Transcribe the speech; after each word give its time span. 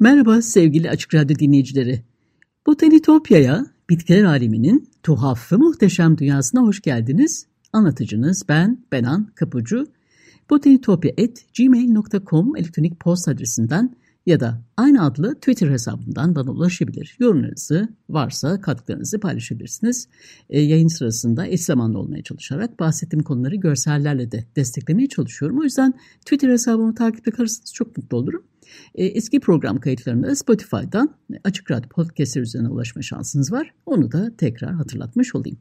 Merhaba 0.00 0.42
sevgili 0.42 0.90
Açık 0.90 1.14
Radyo 1.14 1.38
dinleyicileri. 1.38 2.02
Botanitopya'ya, 2.66 3.66
bitkiler 3.90 4.24
aleminin 4.24 4.90
tuhaf 5.02 5.52
ve 5.52 5.56
muhteşem 5.56 6.18
dünyasına 6.18 6.60
hoş 6.60 6.82
geldiniz. 6.82 7.46
Anlatıcınız 7.72 8.42
ben 8.48 8.84
Benan 8.92 9.30
Kapucu. 9.34 9.86
botanitopya.gmail.com 10.50 12.56
elektronik 12.56 13.00
post 13.00 13.28
adresinden 13.28 13.96
ya 14.26 14.40
da 14.40 14.62
aynı 14.76 15.04
adlı 15.04 15.34
Twitter 15.34 15.70
hesabından 15.70 16.34
bana 16.34 16.50
ulaşabilir. 16.50 17.16
Yorumlarınızı 17.20 17.88
varsa 18.08 18.60
katkılarınızı 18.60 19.20
paylaşabilirsiniz. 19.20 20.08
E, 20.50 20.60
yayın 20.60 20.88
sırasında 20.88 21.46
eş 21.46 21.60
zamanlı 21.60 21.98
olmaya 21.98 22.22
çalışarak 22.22 22.80
bahsettiğim 22.80 23.24
konuları 23.24 23.56
görsellerle 23.56 24.32
de 24.32 24.44
desteklemeye 24.56 25.08
çalışıyorum. 25.08 25.58
O 25.58 25.62
yüzden 25.62 25.94
Twitter 26.20 26.50
hesabımı 26.50 26.94
takipte 26.94 27.30
kalırsanız 27.30 27.74
çok 27.74 27.96
mutlu 27.96 28.16
olurum. 28.16 28.42
E, 28.94 29.04
eski 29.04 29.40
program 29.40 29.80
kayıtlarına 29.80 30.34
Spotify'dan 30.34 31.14
Açık 31.44 31.70
Radyo 31.70 31.88
Podcast'ler 31.88 32.42
üzerine 32.42 32.68
ulaşma 32.68 33.02
şansınız 33.02 33.52
var. 33.52 33.74
Onu 33.86 34.12
da 34.12 34.36
tekrar 34.36 34.74
hatırlatmış 34.74 35.34
olayım. 35.34 35.58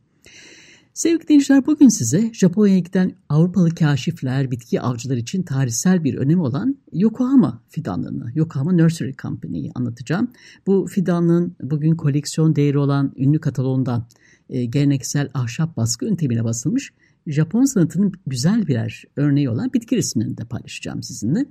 Sevgili 0.95 1.27
dinleyiciler 1.27 1.65
bugün 1.65 1.87
size 1.87 2.33
Japonya'ya 2.33 2.79
giden 2.79 3.15
Avrupalı 3.29 3.75
kaşifler, 3.75 4.51
bitki 4.51 4.81
avcılar 4.81 5.17
için 5.17 5.43
tarihsel 5.43 6.03
bir 6.03 6.15
önemi 6.15 6.41
olan 6.41 6.77
Yokohama 6.93 7.61
fidanlarını, 7.69 8.31
Yokohama 8.35 8.73
Nursery 8.73 9.13
Company'yi 9.13 9.71
anlatacağım. 9.75 10.31
Bu 10.67 10.87
fidanlığın 10.87 11.55
bugün 11.61 11.95
koleksiyon 11.95 12.55
değeri 12.55 12.77
olan 12.77 13.13
ünlü 13.17 13.39
kataloğundan 13.39 14.07
e, 14.49 14.65
geleneksel 14.65 15.29
ahşap 15.33 15.77
baskı 15.77 16.05
yöntemiyle 16.05 16.43
basılmış 16.43 16.93
Japon 17.27 17.63
sanatının 17.63 18.11
güzel 18.27 18.67
birer 18.67 19.03
örneği 19.15 19.49
olan 19.49 19.73
bitki 19.73 19.95
resimlerini 19.95 20.37
de 20.37 20.45
paylaşacağım 20.45 21.03
sizinle. 21.03 21.45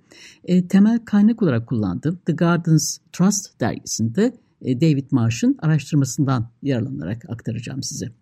E, 0.44 0.68
temel 0.68 0.98
kaynak 0.98 1.42
olarak 1.42 1.66
kullandığım 1.66 2.18
The 2.26 2.32
Gardens 2.32 2.98
Trust 3.12 3.60
dergisinde 3.60 4.32
e, 4.62 4.80
David 4.80 5.06
Marsh'ın 5.10 5.56
araştırmasından 5.58 6.50
yararlanarak 6.62 7.30
aktaracağım 7.30 7.82
size. 7.82 8.12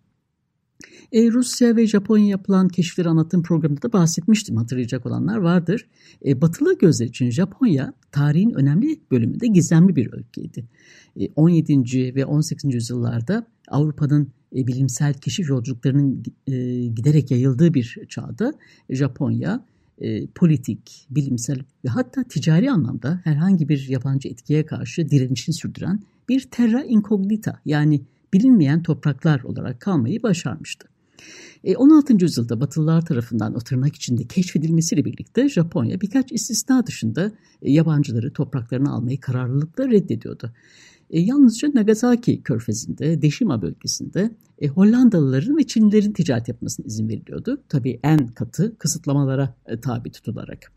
E, 1.11 1.31
Rusya 1.31 1.75
ve 1.75 1.87
Japonya 1.87 2.27
yapılan 2.27 2.67
keşifleri 2.67 3.09
anlattığım 3.09 3.43
programda 3.43 3.81
da 3.81 3.93
bahsetmiştim 3.93 4.57
hatırlayacak 4.57 5.05
olanlar 5.05 5.37
vardır. 5.37 5.87
E, 6.25 6.41
batılı 6.41 6.77
gözler 6.77 7.05
için 7.05 7.29
Japonya 7.29 7.93
tarihin 8.11 8.51
önemli 8.51 9.01
bölümünde 9.11 9.47
gizemli 9.47 9.95
bir 9.95 10.13
ülkeydi. 10.13 10.65
E, 11.19 11.27
17. 11.35 12.15
ve 12.15 12.25
18. 12.25 12.73
yüzyıllarda 12.73 13.47
Avrupa'nın 13.67 14.31
e, 14.55 14.67
bilimsel 14.67 15.13
keşif 15.13 15.49
yolculuklarının 15.49 16.23
e, 16.47 16.53
giderek 16.87 17.31
yayıldığı 17.31 17.73
bir 17.73 17.97
çağda 18.09 18.53
Japonya 18.89 19.65
e, 20.01 20.27
politik, 20.27 21.07
bilimsel 21.09 21.59
ve 21.85 21.89
hatta 21.89 22.23
ticari 22.23 22.71
anlamda 22.71 23.21
herhangi 23.23 23.69
bir 23.69 23.87
yabancı 23.89 24.29
etkiye 24.29 24.65
karşı 24.65 25.09
direnişini 25.09 25.55
sürdüren 25.55 25.99
bir 26.29 26.41
terra 26.51 26.83
incognita 26.83 27.59
yani 27.65 28.01
bilinmeyen 28.33 28.83
topraklar 28.83 29.43
olarak 29.43 29.81
kalmayı 29.81 30.23
başarmıştı. 30.23 30.87
16. 31.75 32.13
yüzyılda 32.21 32.61
Batılılar 32.61 33.05
tarafından 33.05 33.55
o 33.55 33.59
tırnak 33.59 33.95
içinde 33.95 34.23
keşfedilmesiyle 34.23 35.05
birlikte 35.05 35.49
Japonya 35.49 36.01
birkaç 36.01 36.31
istisna 36.31 36.85
dışında 36.87 37.31
yabancıları 37.61 38.33
topraklarına 38.33 38.91
almayı 38.91 39.19
kararlılıkla 39.19 39.89
reddediyordu. 39.89 40.51
E, 41.09 41.19
yalnızca 41.19 41.69
Nagasaki 41.73 42.43
körfezinde, 42.43 43.21
Deşima 43.21 43.61
bölgesinde 43.61 44.31
e, 44.59 44.67
Hollandalıların 44.67 45.57
ve 45.57 45.63
Çinlilerin 45.67 46.11
ticaret 46.11 46.47
yapmasına 46.47 46.85
izin 46.85 47.09
veriliyordu. 47.09 47.61
Tabii 47.69 47.99
en 48.03 48.27
katı 48.27 48.77
kısıtlamalara 48.77 49.55
e, 49.65 49.79
tabi 49.79 50.11
tutularak. 50.11 50.71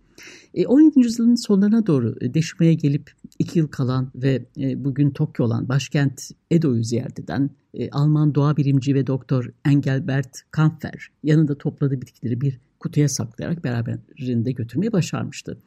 E, 0.54 0.66
17. 0.66 1.00
yüzyılın 1.00 1.34
sonlarına 1.34 1.86
doğru 1.86 2.16
e, 2.20 2.34
Deşima'ya 2.34 2.72
gelip 2.72 3.12
iki 3.38 3.58
yıl 3.58 3.68
kalan 3.68 4.10
ve 4.14 4.46
e, 4.58 4.84
bugün 4.84 5.10
Tokyo 5.10 5.46
olan 5.46 5.68
başkent 5.68 6.30
Edo'yu 6.50 6.84
ziyaret 6.84 7.18
eden 7.18 7.50
e, 7.74 7.90
Alman 7.90 8.34
doğa 8.34 8.56
bilimci 8.56 8.94
ve 8.94 9.06
doktor 9.06 9.50
Engelbert 9.64 10.42
Kampfer 10.50 11.08
yanında 11.22 11.58
topladığı 11.58 12.00
bitkileri 12.00 12.40
bir 12.40 12.60
kutuya 12.80 13.08
saklayarak 13.08 13.64
beraberinde 13.64 14.52
götürmeyi 14.52 14.92
başarmıştı. 14.92 15.58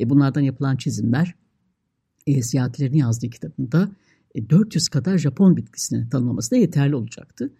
E, 0.00 0.10
bunlardan 0.10 0.40
yapılan 0.40 0.76
çizimler 0.76 1.34
e, 2.26 2.42
seyahatlerini 2.42 2.98
yazdığı 2.98 3.30
kitabında 3.30 3.88
400 4.50 4.86
e, 4.86 4.90
kadar 4.90 5.18
Japon 5.18 5.56
bitkisini 5.56 6.08
tanımlaması 6.08 6.50
da 6.50 6.56
yeterli 6.56 6.96
olacaktı. 6.96 7.52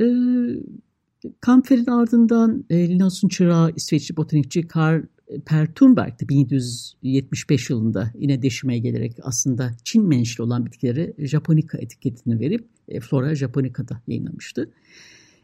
E, 0.00 0.06
Kamfer'in 1.40 1.86
ardından 1.86 2.64
e, 2.70 2.88
Linnaeus'un 2.88 3.28
çırağı 3.28 3.72
İsveçli 3.76 4.16
botanikçi 4.16 4.62
Karl 4.62 5.02
Pertunberg 5.46 6.20
de 6.20 6.28
1775 6.28 7.70
yılında 7.70 8.12
yine 8.18 8.42
deşimeye 8.42 8.78
gelerek 8.78 9.12
aslında 9.22 9.70
Çin 9.84 10.08
menşeli 10.08 10.42
olan 10.42 10.66
bitkileri 10.66 11.14
Japonica 11.18 11.78
etiketini 11.78 12.40
verip 12.40 12.68
e, 12.88 13.00
Flora 13.00 13.34
Japonica'da 13.34 14.02
yayınlamıştı. 14.06 14.70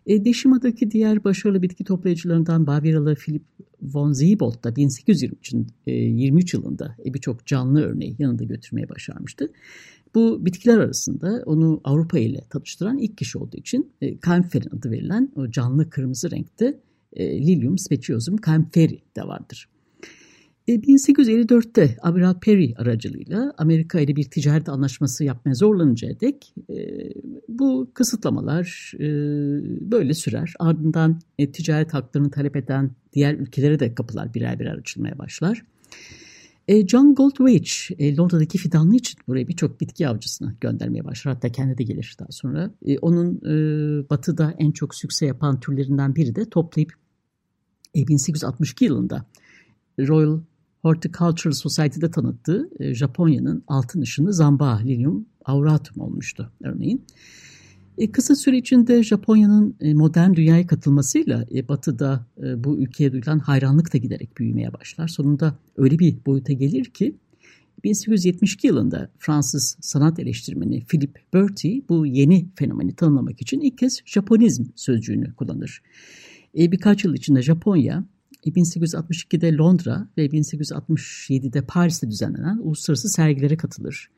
Deşima'daki 0.09 0.91
diğer 0.91 1.25
başarılı 1.25 1.63
bitki 1.63 1.85
toplayıcılarından 1.85 2.67
Bavyeralı 2.67 3.15
Philip 3.15 3.43
von 3.83 4.13
Siebold 4.13 4.65
da 4.65 4.77
1823 4.77 6.55
yılında 6.55 6.97
e, 7.05 7.15
birçok 7.15 7.47
canlı 7.47 7.83
örneği 7.83 8.17
yanında 8.19 8.45
götürmeye 8.45 8.89
başarmıştı. 8.89 9.53
Bu 10.15 10.47
bitkiler 10.47 10.79
arasında 10.79 11.43
onu 11.47 11.81
Avrupa 11.85 12.19
ile 12.19 12.41
tanıştıran 12.51 12.99
ilk 12.99 13.19
kişi 13.19 13.39
olduğu 13.39 13.57
için 13.57 13.93
e, 14.01 14.19
Kaempferin 14.19 14.77
adı 14.77 14.91
verilen 14.91 15.33
o 15.37 15.51
canlı 15.51 15.91
kırmızı 15.91 16.31
renkte 16.31 16.81
e, 17.13 17.47
Lilium 17.47 17.79
speciosum 17.79 18.37
kaempferi 18.37 19.01
de 19.17 19.23
vardır. 19.23 19.69
1854'te 20.77 21.97
Amiral 22.03 22.41
Perry 22.41 22.75
aracılığıyla 22.77 23.55
Amerika 23.59 24.01
ile 24.01 24.17
bir 24.17 24.25
ticaret 24.25 24.69
anlaşması 24.69 25.25
yapmaya 25.25 25.55
zorlanıncaya 25.55 26.21
dek 26.21 26.55
e, 26.71 26.77
bu 27.49 27.91
kısıtlamalar 27.95 28.93
e, 28.95 29.07
böyle 29.91 30.15
sürer. 30.15 30.55
Ardından 30.59 31.21
e, 31.39 31.53
ticaret 31.53 31.95
haklarını 31.95 32.31
talep 32.31 32.57
eden 32.57 32.91
diğer 33.13 33.35
ülkelere 33.35 33.81
de 33.81 33.95
kapılar 33.95 34.35
birer 34.35 34.61
birer 34.61 34.75
açılmaya 34.79 35.19
başlar. 35.19 35.63
E, 36.69 36.87
John 36.87 37.15
Goldwage 37.15 37.71
e, 37.99 38.17
Londra'daki 38.17 38.59
fidanlığı 38.59 38.97
için 38.97 39.21
buraya 39.29 39.49
birçok 39.49 39.81
bitki 39.81 40.09
avcısını 40.09 40.55
göndermeye 40.61 41.05
başlar. 41.05 41.35
Hatta 41.35 41.49
kendi 41.49 41.79
de 41.79 41.83
gelir 41.83 42.17
daha 42.19 42.29
sonra. 42.31 42.71
E, 42.87 42.99
onun 42.99 43.37
e, 43.37 43.53
batıda 44.11 44.55
en 44.59 44.71
çok 44.71 44.95
sükse 44.95 45.27
yapan 45.27 45.61
türlerinden 45.61 46.15
biri 46.15 46.35
de 46.35 46.45
toplayıp 46.45 46.93
e, 47.95 48.09
1862 48.09 48.85
yılında 48.85 49.25
Royal 49.99 50.41
Horticultural 50.89 51.53
Society'de 51.53 52.11
tanıttığı 52.11 52.71
e, 52.81 52.95
Japonya'nın 52.95 53.65
altın 53.67 54.01
ışını 54.01 54.33
Zamba 54.33 54.77
Lilium 54.77 55.27
auratum 55.45 56.03
olmuştu 56.03 56.53
örneğin. 56.63 57.05
E, 57.99 58.13
kısa 58.13 58.35
süre 58.35 58.59
içinde 58.59 59.03
Japonya'nın 59.03 59.77
e, 59.81 59.95
modern 59.95 60.35
dünyaya 60.35 60.67
katılmasıyla 60.67 61.45
e, 61.55 61.69
Batı'da 61.69 62.27
e, 62.43 62.65
bu 62.65 62.79
ülkeye 62.79 63.13
duyulan 63.13 63.39
hayranlık 63.39 63.95
da 63.95 63.99
giderek 63.99 64.39
büyümeye 64.39 64.73
başlar. 64.73 65.09
Sonunda 65.09 65.59
öyle 65.77 65.99
bir 65.99 66.17
boyuta 66.27 66.53
gelir 66.53 66.85
ki 66.85 67.17
1872 67.85 68.67
yılında 68.67 69.11
Fransız 69.19 69.77
sanat 69.81 70.19
eleştirmeni 70.19 70.85
Philip 70.85 71.19
Bertie 71.35 71.83
bu 71.89 72.07
yeni 72.07 72.49
fenomeni 72.55 72.95
tanımlamak 72.95 73.43
için 73.43 73.61
ilk 73.61 73.79
kez 73.79 74.01
Japonizm 74.05 74.65
sözcüğünü 74.77 75.35
kullanır. 75.35 75.83
E, 76.59 76.73
birkaç 76.73 77.05
yıl 77.05 77.15
içinde 77.15 77.43
Japonya 77.43 78.05
1862'de 78.47 79.57
Londra 79.57 80.09
ve 80.17 80.27
1867'de 80.27 81.63
Paris'te 81.63 82.11
düzenlenen 82.11 82.59
uluslararası 82.59 83.09
sergilere 83.09 83.57
katılır. 83.57 84.11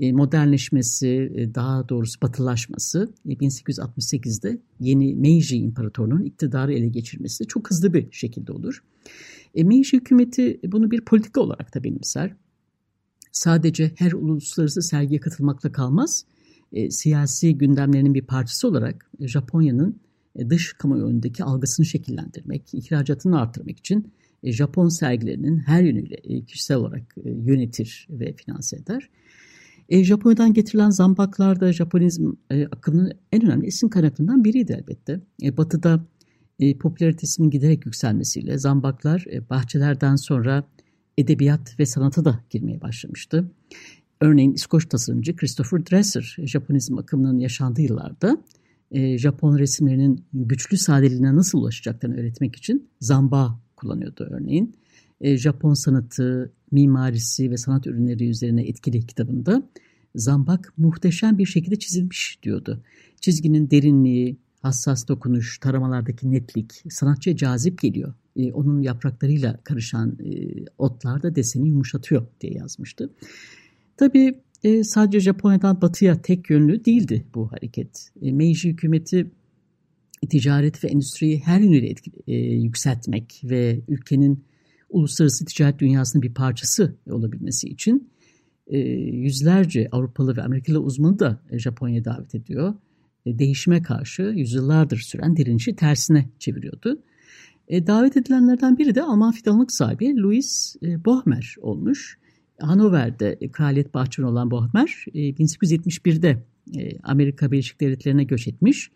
E, 0.00 0.12
modernleşmesi, 0.12 1.32
e, 1.34 1.54
daha 1.54 1.88
doğrusu 1.88 2.20
batılaşması 2.22 3.12
1868'de 3.26 4.50
e, 4.50 4.58
yeni 4.80 5.14
Meiji 5.14 5.56
İmparatorluğu'nun 5.56 6.24
iktidarı 6.24 6.72
ele 6.72 6.88
geçirmesi 6.88 7.44
de 7.44 7.48
çok 7.48 7.70
hızlı 7.70 7.94
bir 7.94 8.12
şekilde 8.12 8.52
olur. 8.52 8.82
Meiji 9.54 9.96
hükümeti 9.96 10.60
bunu 10.66 10.90
bir 10.90 11.00
politika 11.00 11.40
olarak 11.40 11.74
da 11.74 11.84
benimser. 11.84 12.36
sadece 13.32 13.92
her 13.96 14.12
uluslararası 14.12 14.82
sergiye 14.82 15.20
katılmakla 15.20 15.72
kalmaz, 15.72 16.24
e, 16.72 16.90
siyasi 16.90 17.58
gündemlerinin 17.58 18.14
bir 18.14 18.22
parçası 18.22 18.68
olarak 18.68 19.10
Japonya'nın 19.20 19.90
e, 19.90 20.09
dış 20.48 20.72
kamuoyu 20.72 21.04
önündeki 21.04 21.44
algısını 21.44 21.86
şekillendirmek, 21.86 22.74
ihracatını 22.74 23.40
artırmak 23.40 23.78
için 23.78 24.12
e, 24.42 24.52
Japon 24.52 24.88
sergilerinin 24.88 25.58
her 25.58 25.82
yönüyle 25.82 26.14
e, 26.14 26.44
kişisel 26.44 26.76
olarak 26.76 27.02
e, 27.24 27.30
yönetir 27.30 28.08
ve 28.10 28.32
finanse 28.32 28.76
eder. 28.76 29.10
E, 29.88 30.04
Japonya'dan 30.04 30.52
getirilen 30.52 30.90
zambaklar 30.90 31.60
da 31.60 31.72
Japonizm 31.72 32.32
e, 32.50 32.66
akımının 32.66 33.12
en 33.32 33.44
önemli 33.44 33.66
esin 33.66 33.88
kaynaklarından 33.88 34.44
biriydi 34.44 34.72
elbette. 34.72 35.20
E, 35.42 35.56
batı'da 35.56 36.06
e, 36.58 36.78
popülaritesinin 36.78 37.50
giderek 37.50 37.86
yükselmesiyle 37.86 38.58
zambaklar 38.58 39.24
e, 39.32 39.50
bahçelerden 39.50 40.16
sonra 40.16 40.64
edebiyat 41.18 41.78
ve 41.78 41.86
sanata 41.86 42.24
da 42.24 42.44
girmeye 42.50 42.80
başlamıştı. 42.80 43.50
Örneğin 44.20 44.52
İskoç 44.52 44.86
tasarımcı 44.86 45.36
Christopher 45.36 45.86
Dresser, 45.86 46.36
Japonizm 46.38 46.98
akımının 46.98 47.38
yaşandığı 47.38 47.82
yıllarda 47.82 48.36
e, 48.90 49.18
Japon 49.18 49.58
resimlerinin 49.58 50.24
güçlü 50.32 50.76
sadeliğine 50.76 51.36
nasıl 51.36 51.58
ulaşacaklarını 51.58 52.16
öğretmek 52.16 52.56
için 52.56 52.88
zamba 53.00 53.60
kullanıyordu 53.76 54.28
örneğin. 54.30 54.74
E, 55.20 55.36
Japon 55.36 55.74
sanatı, 55.74 56.52
mimarisi 56.72 57.50
ve 57.50 57.56
sanat 57.56 57.86
ürünleri 57.86 58.28
üzerine 58.28 58.62
etkili 58.62 59.06
kitabında 59.06 59.62
zambak 60.14 60.72
muhteşem 60.76 61.38
bir 61.38 61.46
şekilde 61.46 61.76
çizilmiş 61.76 62.38
diyordu. 62.42 62.82
Çizginin 63.20 63.70
derinliği, 63.70 64.36
hassas 64.62 65.08
dokunuş, 65.08 65.58
taramalardaki 65.58 66.30
netlik 66.30 66.72
sanatçıya 66.88 67.36
cazip 67.36 67.80
geliyor. 67.80 68.14
E, 68.36 68.52
onun 68.52 68.82
yapraklarıyla 68.82 69.60
karışan 69.64 70.18
e, 70.24 70.64
otlar 70.78 71.22
da 71.22 71.34
deseni 71.34 71.68
yumuşatıyor 71.68 72.26
diye 72.40 72.52
yazmıştı. 72.52 73.10
Tabii 73.96 74.40
e, 74.64 74.84
sadece 74.84 75.20
Japonya'dan 75.20 75.80
batıya 75.80 76.22
tek 76.22 76.50
yönlü 76.50 76.84
değildi 76.84 77.26
bu 77.34 77.52
hareket. 77.52 78.10
E, 78.22 78.32
Meiji 78.32 78.68
hükümeti 78.68 79.30
ticaret 80.30 80.84
ve 80.84 80.88
endüstriyi 80.88 81.40
her 81.44 81.60
yönüyle 81.60 81.88
etki, 81.88 82.12
e, 82.26 82.36
yükseltmek 82.36 83.40
ve 83.44 83.80
ülkenin 83.88 84.44
uluslararası 84.90 85.44
ticaret 85.44 85.78
dünyasının 85.78 86.22
bir 86.22 86.34
parçası 86.34 86.96
olabilmesi 87.10 87.68
için 87.68 88.10
e, 88.66 88.78
yüzlerce 88.98 89.88
Avrupalı 89.92 90.36
ve 90.36 90.42
Amerikalı 90.42 90.80
uzmanı 90.80 91.18
da 91.18 91.40
Japonya'ya 91.52 92.04
davet 92.04 92.34
ediyor. 92.34 92.74
E, 93.26 93.38
değişime 93.38 93.82
karşı 93.82 94.22
yüzyıllardır 94.22 94.98
süren 94.98 95.36
direnişi 95.36 95.76
tersine 95.76 96.28
çeviriyordu. 96.38 97.02
E, 97.68 97.86
davet 97.86 98.16
edilenlerden 98.16 98.78
biri 98.78 98.94
de 98.94 99.02
Alman 99.02 99.32
fidanlık 99.32 99.72
sahibi 99.72 100.16
Louis 100.16 100.76
e, 100.82 101.04
Bohmer 101.04 101.56
olmuş. 101.60 102.18
Hanover'de 102.60 103.38
kraliyet 103.52 103.94
bahçıvanı 103.94 104.30
olan 104.30 104.50
Bohmer 104.50 105.04
1871'de 105.14 106.42
Amerika 107.02 107.52
Birleşik 107.52 107.80
Devletleri'ne 107.80 108.24
göç 108.24 108.48
etmiş 108.48 108.90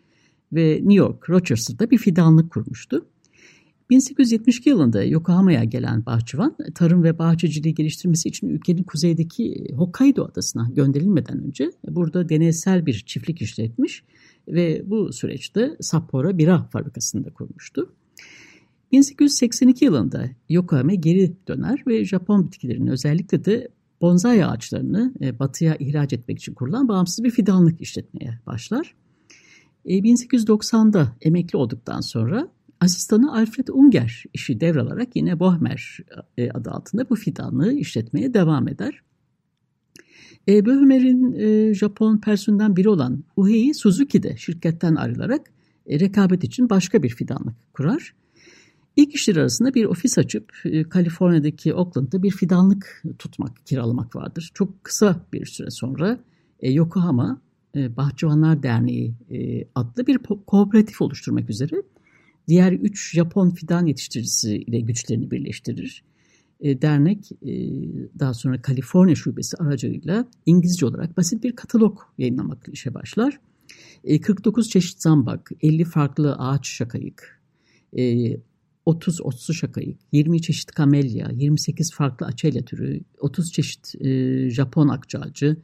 ve 0.53 0.73
New 0.73 0.93
York, 0.93 1.29
Rochester'da 1.29 1.91
bir 1.91 1.97
fidanlık 1.97 2.51
kurmuştu. 2.51 3.05
1872 3.89 4.69
yılında 4.69 5.03
Yokohama'ya 5.03 5.63
gelen 5.63 6.05
bahçıvan 6.05 6.55
tarım 6.75 7.03
ve 7.03 7.19
bahçeciliği 7.19 7.75
geliştirmesi 7.75 8.29
için 8.29 8.49
ülkenin 8.49 8.83
kuzeydeki 8.83 9.67
Hokkaido 9.75 10.25
adasına 10.25 10.69
gönderilmeden 10.75 11.43
önce 11.43 11.71
burada 11.89 12.29
deneysel 12.29 12.85
bir 12.85 13.03
çiftlik 13.05 13.41
işletmiş 13.41 14.03
ve 14.47 14.83
bu 14.85 15.13
süreçte 15.13 15.77
Sapporo 15.81 16.37
bira 16.37 16.63
fabrikasında 16.63 17.29
kurmuştu. 17.29 17.93
1882 18.91 19.85
yılında 19.85 20.29
Yokohama 20.49 20.93
geri 20.93 21.33
döner 21.47 21.83
ve 21.87 22.05
Japon 22.05 22.45
bitkilerinin 22.45 22.87
özellikle 22.87 23.45
de 23.45 23.67
bonsai 24.01 24.45
ağaçlarını 24.45 25.13
e, 25.21 25.39
batıya 25.39 25.75
ihraç 25.79 26.13
etmek 26.13 26.39
için 26.39 26.53
kurulan 26.53 26.87
bağımsız 26.87 27.23
bir 27.23 27.31
fidanlık 27.31 27.81
işletmeye 27.81 28.39
başlar. 28.45 28.95
1890'da 29.85 31.15
e, 31.21 31.27
emekli 31.27 31.57
olduktan 31.57 32.01
sonra 32.01 32.47
asistanı 32.79 33.33
Alfred 33.33 33.67
Unger 33.67 34.23
işi 34.33 34.59
devralarak 34.59 35.15
yine 35.15 35.39
Bohmer 35.39 35.99
e, 36.37 36.51
adı 36.51 36.71
altında 36.71 37.09
bu 37.09 37.15
fidanlığı 37.15 37.73
işletmeye 37.73 38.33
devam 38.33 38.67
eder. 38.67 39.01
Bohmer'in 40.47 41.73
Japon 41.73 42.17
personelinden 42.17 42.75
biri 42.75 42.89
olan 42.89 43.23
Uhei 43.35 43.73
Suzuki 43.73 44.23
de 44.23 44.37
şirketten 44.37 44.95
ayrılarak 44.95 45.41
rekabet 45.89 46.43
için 46.43 46.69
başka 46.69 47.03
bir 47.03 47.09
fidanlık 47.09 47.73
kurar. 47.73 48.13
İlk 48.95 49.15
işler 49.15 49.35
arasında 49.35 49.73
bir 49.73 49.85
ofis 49.85 50.17
açıp 50.17 50.51
e, 50.65 50.83
Kaliforniya'daki 50.83 51.73
Oakland'da 51.73 52.23
bir 52.23 52.31
fidanlık 52.31 53.03
tutmak, 53.19 53.65
kiralamak 53.65 54.15
vardır. 54.15 54.51
Çok 54.53 54.83
kısa 54.83 55.25
bir 55.33 55.45
süre 55.45 55.69
sonra 55.69 56.19
e, 56.59 56.71
Yokohama 56.71 57.41
e, 57.75 57.97
Bahçıvanlar 57.97 58.63
Derneği 58.63 59.13
adlı 59.75 60.07
bir 60.07 60.17
kooperatif 60.47 61.01
oluşturmak 61.01 61.49
üzere 61.49 61.75
diğer 62.47 62.71
üç 62.71 63.13
Japon 63.15 63.49
fidan 63.49 63.85
yetiştiricisi 63.85 64.55
ile 64.57 64.79
güçlerini 64.79 65.31
birleştirir. 65.31 66.03
Dernek 66.63 67.29
daha 68.19 68.33
sonra 68.33 68.61
Kaliforniya 68.61 69.15
şubesi 69.15 69.57
aracılığıyla 69.57 70.27
İngilizce 70.45 70.85
olarak 70.85 71.17
basit 71.17 71.43
bir 71.43 71.55
katalog 71.55 71.99
yayınlamakla 72.17 72.71
işe 72.71 72.93
başlar. 72.93 73.39
E, 74.03 74.21
49 74.21 74.69
çeşit 74.69 75.01
zambak, 75.01 75.51
50 75.61 75.83
farklı 75.83 76.35
ağaç 76.35 76.67
şakayık, 76.67 77.41
30 78.85 79.21
otsu 79.21 79.53
şakayık, 79.53 79.99
20 80.11 80.41
çeşit 80.41 80.71
kamelya, 80.71 81.29
28 81.33 81.93
farklı 81.93 82.25
açelya 82.25 82.65
türü, 82.65 83.01
30 83.19 83.51
çeşit 83.51 83.95
e, 83.99 84.49
Japon 84.49 84.87
akçağacı, 84.87 85.57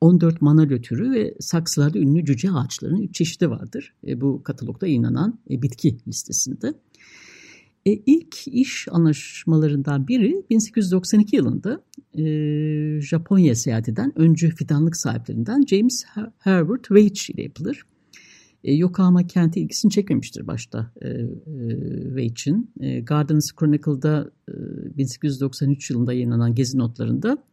14 0.00 0.42
manolya 0.42 0.80
türü 0.80 1.10
ve 1.10 1.34
saksılarda 1.40 1.98
ünlü 1.98 2.24
cüce 2.24 2.50
ağaçlarının 2.50 3.02
3 3.02 3.14
çeşidi 3.14 3.50
vardır. 3.50 3.94
E, 4.06 4.20
bu 4.20 4.42
katalogda 4.42 4.86
yayınlanan 4.86 5.40
e, 5.50 5.62
bitki 5.62 5.96
listesinde. 6.08 6.74
E, 7.86 7.92
ilk 7.92 8.48
iş 8.48 8.86
anlaşmalarından 8.90 10.08
biri 10.08 10.44
1892 10.50 11.36
yılında 11.36 11.84
e, 12.18 12.24
Japonya 13.00 13.54
seyahat 13.54 13.88
eden 13.88 14.12
öncü 14.16 14.50
fidanlık 14.50 14.96
sahiplerinden 14.96 15.64
James 15.66 16.04
Herbert 16.38 16.90
Veitch 16.90 17.30
ile 17.30 17.42
yapılır. 17.42 17.86
E, 18.66 18.74
Yokohama 18.74 19.26
kenti 19.26 19.60
ilgisini 19.60 19.90
çekmemiştir 19.90 20.46
başta 20.46 20.92
e, 21.02 21.08
e, 21.08 21.26
Veitch'in. 22.14 22.70
E, 22.80 23.00
Gardens 23.00 23.52
Chronicle'da 23.58 24.30
e, 24.48 24.52
1893 24.98 25.90
yılında 25.90 26.12
yayınlanan 26.12 26.54
gezi 26.54 26.78
notlarında 26.78 27.44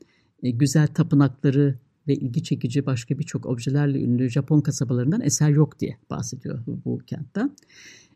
e, 0.43 0.49
güzel 0.49 0.87
tapınakları 0.87 1.79
ve 2.07 2.13
ilgi 2.13 2.43
çekici 2.43 2.85
başka 2.85 3.19
birçok 3.19 3.45
objelerle 3.45 4.01
ünlü 4.01 4.29
Japon 4.29 4.61
kasabalarından 4.61 5.21
eser 5.21 5.49
yok 5.49 5.79
diye 5.79 5.97
bahsediyor 6.09 6.59
bu 6.85 6.99
kentten. 7.07 7.55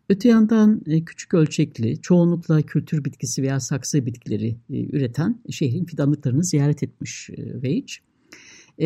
Öte 0.09 0.29
yandan 0.29 0.81
e, 0.85 1.05
küçük 1.05 1.33
ölçekli, 1.33 2.01
çoğunlukla 2.01 2.61
kültür 2.61 3.05
bitkisi 3.05 3.43
veya 3.43 3.59
saksı 3.59 4.05
bitkileri 4.05 4.57
e, 4.69 4.85
üreten 4.95 5.41
şehrin 5.49 5.85
fidanlıklarını 5.85 6.43
ziyaret 6.43 6.83
etmiş 6.83 7.29
e, 7.29 7.61
Veitch. 7.61 7.93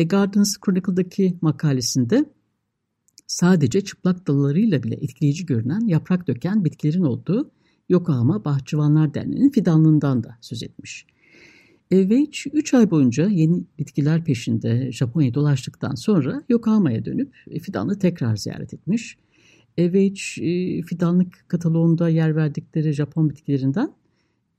Gardens 0.06 0.56
Chronicle'daki 0.64 1.36
makalesinde 1.40 2.24
sadece 3.32 3.80
çıplak 3.80 4.26
dallarıyla 4.26 4.82
bile 4.82 4.94
etkileyici 4.94 5.46
görünen 5.46 5.86
yaprak 5.86 6.28
döken 6.28 6.64
bitkilerin 6.64 7.02
olduğu 7.02 7.50
Yokohama 7.88 8.44
Bahçıvanlar 8.44 9.14
Derneği'nin 9.14 9.50
fidanlığından 9.50 10.24
da 10.24 10.38
söz 10.40 10.62
etmiş. 10.62 11.06
Veitch 11.92 12.46
3 12.52 12.74
ay 12.74 12.90
boyunca 12.90 13.28
yeni 13.28 13.64
bitkiler 13.78 14.24
peşinde 14.24 14.92
Japonya'ya 14.92 15.34
dolaştıktan 15.34 15.94
sonra 15.94 16.42
Yokohama'ya 16.48 17.04
dönüp 17.04 17.34
fidanlığı 17.62 17.98
tekrar 17.98 18.36
ziyaret 18.36 18.74
etmiş. 18.74 19.18
Veitch 19.78 20.22
fidanlık 20.86 21.44
kataloğunda 21.48 22.08
yer 22.08 22.36
verdikleri 22.36 22.92
Japon 22.92 23.30
bitkilerinden 23.30 23.92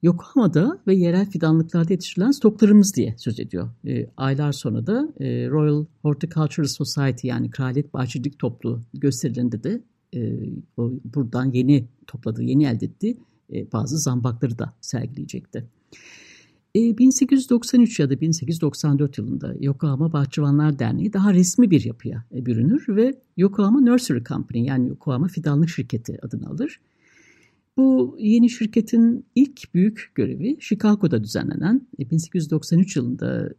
Yokohama'da 0.04 0.80
ve 0.88 0.96
yerel 0.96 1.30
fidanlıklarda 1.30 1.94
yetiştirilen 1.94 2.32
stoklarımız 2.32 2.96
diye 2.96 3.16
söz 3.18 3.40
ediyor. 3.40 3.70
E, 3.88 4.08
aylar 4.18 4.52
sonra 4.52 4.88
da 4.88 5.14
e, 5.20 5.50
Royal 5.50 5.86
Horticultural 6.02 6.68
Society 6.68 7.28
yani 7.28 7.52
Kraliyet 7.52 7.94
Bahçecilik 7.94 8.40
Topluluğu 8.40 8.82
gösterilerinde 8.94 9.64
de 9.64 9.82
e, 10.16 10.40
o, 10.78 10.92
buradan 11.16 11.52
yeni 11.52 11.88
topladığı, 12.08 12.44
yeni 12.44 12.66
elde 12.66 12.86
ettiği 12.86 13.18
e, 13.54 13.72
bazı 13.72 13.98
zambakları 13.98 14.60
da 14.60 14.74
sergileyecekti. 14.82 15.66
1893 16.76 18.00
e, 18.00 18.04
ya 18.04 18.10
da 18.10 18.22
1894 18.22 19.18
yılında 19.18 19.56
Yokohama 19.60 20.14
Bahçıvanlar 20.14 20.80
Derneği 20.80 21.14
daha 21.14 21.34
resmi 21.34 21.72
bir 21.72 21.86
yapıya 21.86 22.24
e, 22.36 22.46
bürünür 22.46 22.86
ve 22.88 23.14
Yokohama 23.38 23.82
Nursery 23.82 24.24
Company 24.24 24.66
yani 24.66 24.88
Yokohama 24.88 25.28
Fidanlık 25.28 25.70
Şirketi 25.70 26.18
adını 26.22 26.50
alır. 26.50 26.80
Bu 27.78 28.16
yeni 28.20 28.50
şirketin 28.50 29.26
ilk 29.36 29.74
büyük 29.74 30.12
görevi 30.16 30.58
Chicago'da 30.60 31.24
düzenlenen 31.24 31.88
1893 32.00 32.98
e, 32.98 33.00
yılında 33.00 33.54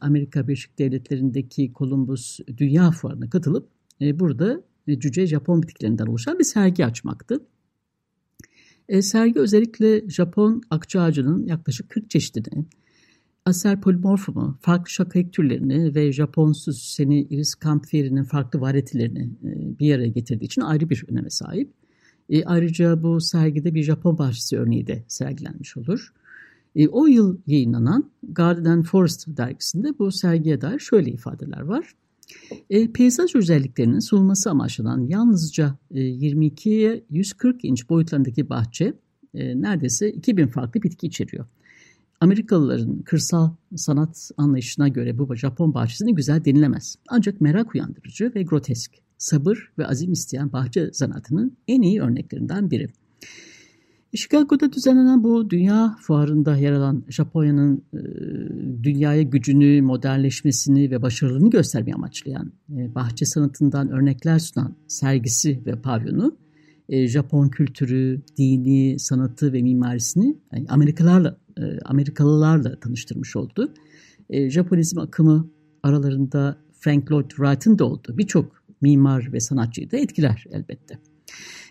Amerika 0.00 0.48
Birleşik 0.48 0.78
Devletleri'ndeki 0.78 1.72
Columbus 1.74 2.40
Dünya 2.56 2.90
Fuarı'na 2.90 3.30
katılıp 3.30 3.68
burada 4.00 4.62
cüce 4.88 5.26
Japon 5.26 5.62
bitkilerinden 5.62 6.06
oluşan 6.06 6.38
bir 6.38 6.44
sergi 6.44 6.86
açmaktı. 6.86 7.46
E, 8.88 9.02
sergi 9.02 9.40
özellikle 9.40 10.10
Japon 10.10 10.62
akça 10.70 11.00
ağacının 11.00 11.46
yaklaşık 11.46 11.90
40 11.90 12.10
çeşidini, 12.10 12.64
aser 13.46 13.80
polimorfumu, 13.80 14.58
farklı 14.60 14.90
şakayık 14.90 15.32
türlerini 15.32 15.94
ve 15.94 16.12
Japon 16.12 16.52
süseni 16.52 17.22
iris 17.22 17.54
kampferi'nin 17.54 18.24
farklı 18.24 18.60
varyetelerini 18.60 19.30
e, 19.44 19.78
bir 19.78 19.94
araya 19.94 20.08
getirdiği 20.08 20.44
için 20.44 20.62
ayrı 20.62 20.90
bir 20.90 21.04
öneme 21.08 21.30
sahip. 21.30 21.81
E, 22.30 22.44
ayrıca 22.44 23.02
bu 23.02 23.20
sergide 23.20 23.74
bir 23.74 23.82
Japon 23.82 24.18
bahçesi 24.18 24.58
örneği 24.58 24.86
de 24.86 25.02
sergilenmiş 25.08 25.76
olur. 25.76 26.12
E, 26.76 26.88
o 26.88 27.06
yıl 27.06 27.38
yayınlanan 27.46 28.10
Garden 28.22 28.82
Forest 28.82 29.26
dergisinde 29.26 29.98
bu 29.98 30.12
sergiye 30.12 30.60
dair 30.60 30.78
şöyle 30.78 31.10
ifadeler 31.10 31.60
var. 31.60 31.94
E, 32.70 32.92
peyzaj 32.92 33.34
özelliklerinin 33.34 33.98
sunulması 33.98 34.50
amaçlanan 34.50 35.06
yalnızca 35.06 35.78
e, 35.90 36.00
22'ye 36.00 37.04
140 37.10 37.64
inç 37.64 37.88
boyutlarındaki 37.88 38.48
bahçe 38.48 38.94
e, 39.34 39.60
neredeyse 39.62 40.10
2000 40.10 40.46
farklı 40.46 40.82
bitki 40.82 41.06
içeriyor. 41.06 41.46
Amerikalıların 42.20 43.02
kırsal 43.02 43.50
sanat 43.76 44.30
anlayışına 44.36 44.88
göre 44.88 45.18
bu 45.18 45.36
Japon 45.36 45.74
bahçesini 45.74 46.14
güzel 46.14 46.44
denilemez. 46.44 46.96
Ancak 47.08 47.40
merak 47.40 47.74
uyandırıcı 47.74 48.32
ve 48.34 48.42
grotesk, 48.42 48.92
sabır 49.22 49.72
ve 49.78 49.86
azim 49.86 50.12
isteyen 50.12 50.52
bahçe 50.52 50.92
sanatının 50.92 51.56
en 51.68 51.82
iyi 51.82 52.00
örneklerinden 52.00 52.70
biri. 52.70 52.88
Chicago'da 54.14 54.72
düzenlenen 54.72 55.24
bu 55.24 55.50
dünya 55.50 55.96
fuarında 56.00 56.56
yer 56.56 56.72
alan 56.72 57.04
Japonya'nın 57.08 57.82
e, 57.94 58.00
dünyaya 58.82 59.22
gücünü, 59.22 59.82
modernleşmesini 59.82 60.90
ve 60.90 61.02
başarılarını 61.02 61.50
göstermeyi 61.50 61.94
amaçlayan 61.94 62.52
e, 62.76 62.94
bahçe 62.94 63.24
sanatından 63.24 63.90
örnekler 63.90 64.38
sunan 64.38 64.74
sergisi 64.88 65.62
ve 65.66 65.76
pavyonu 65.76 66.36
e, 66.88 67.08
Japon 67.08 67.48
kültürü, 67.48 68.22
dini, 68.38 68.98
sanatı 68.98 69.52
ve 69.52 69.62
mimarisini 69.62 70.36
yani 70.52 70.66
Amerikalılarla 70.68 71.36
e, 71.58 71.62
Amerikalılarla 71.84 72.80
tanıştırmış 72.80 73.36
oldu. 73.36 73.74
E, 74.30 74.50
Japonizm 74.50 74.98
akımı 74.98 75.50
aralarında 75.82 76.56
Frank 76.72 77.12
Lloyd 77.12 77.30
Wright'ın 77.30 77.78
da 77.78 77.84
olduğu 77.84 78.18
birçok 78.18 78.61
mimar 78.82 79.32
ve 79.32 79.40
sanatçıyı 79.40 79.90
da 79.90 79.96
etkiler 79.96 80.44
elbette. 80.50 80.98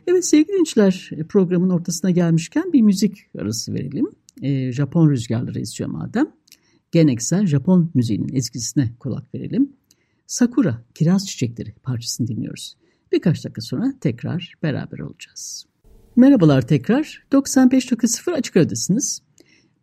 Evet 0.08 0.26
sevgili 0.26 0.48
dinleyiciler 0.48 1.10
programın 1.30 1.70
ortasına 1.70 2.12
gelmişken 2.12 2.74
bir 2.74 2.82
müzik 2.82 3.18
arası 3.40 3.74
verelim. 3.74 4.08
E, 4.42 4.72
Japon 4.72 5.10
rüzgarları 5.10 5.60
esiyor 5.60 5.90
madem. 5.90 6.26
Geleneksel 6.92 7.46
Japon 7.46 7.92
müziğinin 7.94 8.36
ezgisine 8.36 8.92
kulak 9.00 9.36
verelim. 9.36 9.74
Sakura, 10.28 10.84
Kiraz 10.96 11.28
Çiçekleri 11.28 11.72
parçasını 11.72 12.28
dinliyoruz. 12.28 12.78
Birkaç 13.12 13.46
dakika 13.46 13.62
sonra 13.62 13.94
tekrar 14.02 14.54
beraber 14.64 15.00
olacağız. 15.00 15.66
Merhabalar 16.16 16.68
tekrar. 16.68 17.24
95.0 17.32 18.32
Açık 18.32 18.58
Radyo'dasınız. 18.58 19.22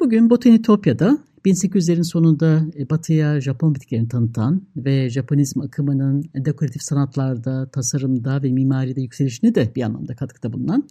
Bugün 0.01 0.31
Botanitopya'da 0.31 1.19
1800'lerin 1.49 2.03
sonunda 2.03 2.67
e, 2.79 2.91
batıya 2.91 3.41
Japon 3.41 3.75
bitkilerini 3.75 4.09
tanıtan 4.09 4.63
ve 4.77 5.11
Japonizm 5.11 5.61
akımının 5.61 6.25
dekoratif 6.35 6.83
sanatlarda, 6.83 7.71
tasarımda 7.71 8.43
ve 8.43 8.53
mimaride 8.53 9.01
yükselişine 9.01 9.55
de 9.55 9.73
bir 9.77 9.83
anlamda 9.83 10.17
katkıda 10.17 10.53
bulunan 10.53 10.89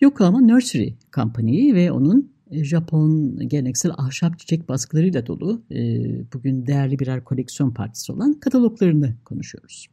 Yokohama 0.00 0.40
Nursery 0.40 0.94
Company 1.12 1.74
ve 1.74 1.92
onun 1.92 2.32
e, 2.50 2.64
Japon 2.64 3.38
geleneksel 3.48 3.92
ahşap 3.96 4.38
çiçek 4.38 4.68
baskılarıyla 4.68 5.26
dolu 5.26 5.62
e, 5.70 5.78
bugün 6.32 6.66
değerli 6.66 6.98
birer 6.98 7.24
koleksiyon 7.24 7.70
partisi 7.70 8.12
olan 8.12 8.32
kataloglarını 8.32 9.14
konuşuyoruz. 9.24 9.86